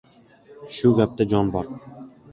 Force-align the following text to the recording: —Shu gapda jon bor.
—Shu 0.77 0.93
gapda 1.01 1.29
jon 1.35 1.55
bor. 1.57 1.73